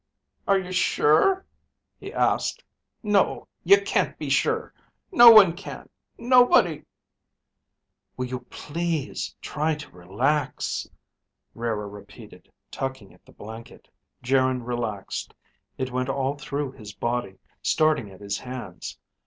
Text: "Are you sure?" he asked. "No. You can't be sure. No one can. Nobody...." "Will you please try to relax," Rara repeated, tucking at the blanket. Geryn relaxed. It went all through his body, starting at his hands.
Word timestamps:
"Are 0.47 0.57
you 0.57 0.71
sure?" 0.71 1.45
he 1.99 2.11
asked. 2.11 2.63
"No. 3.03 3.47
You 3.63 3.83
can't 3.83 4.17
be 4.17 4.31
sure. 4.31 4.73
No 5.11 5.29
one 5.29 5.53
can. 5.55 5.89
Nobody...." 6.17 6.85
"Will 8.17 8.25
you 8.25 8.39
please 8.49 9.35
try 9.41 9.75
to 9.75 9.91
relax," 9.91 10.89
Rara 11.53 11.85
repeated, 11.85 12.51
tucking 12.71 13.13
at 13.13 13.23
the 13.27 13.31
blanket. 13.31 13.89
Geryn 14.23 14.63
relaxed. 14.63 15.35
It 15.77 15.91
went 15.91 16.09
all 16.09 16.35
through 16.35 16.71
his 16.71 16.93
body, 16.95 17.37
starting 17.61 18.09
at 18.09 18.21
his 18.21 18.39
hands. 18.39 18.97